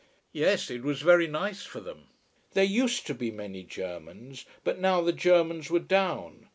Yes, 0.33 0.71
it 0.71 0.81
was 0.81 1.03
very 1.03 1.27
nice 1.27 1.61
for 1.61 1.79
them. 1.79 2.07
There 2.53 2.63
used 2.63 3.05
to 3.05 3.13
be 3.13 3.29
many 3.29 3.63
Germans, 3.63 4.45
but 4.63 4.79
now 4.79 5.01
the 5.01 5.13
Germans 5.13 5.69
were 5.69 5.77
down. 5.77 6.47